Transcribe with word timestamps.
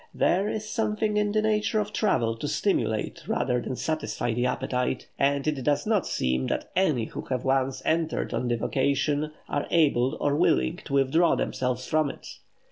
There 0.15 0.49
is 0.49 0.67
something 0.67 1.17
in 1.17 1.31
the 1.31 1.43
nature 1.43 1.79
of 1.79 1.93
travel 1.93 2.35
to 2.37 2.47
stimulate 2.47 3.21
rather 3.27 3.61
than 3.61 3.75
satisfy 3.75 4.33
the 4.33 4.47
appetite, 4.47 5.07
and 5.19 5.45
it 5.47 5.61
does 5.63 5.85
not 5.85 6.07
seem 6.07 6.47
that 6.47 6.71
any 6.75 7.05
who 7.05 7.21
have 7.25 7.45
once 7.45 7.83
entered 7.85 8.33
on 8.33 8.47
the 8.47 8.57
vocation 8.57 9.31
are 9.47 9.67
able 9.69 10.17
or 10.19 10.35
willing 10.35 10.77
to 10.85 10.93
withdraw 10.93 11.35
themselves 11.35 11.85
from 11.85 12.09
it. 12.09 12.39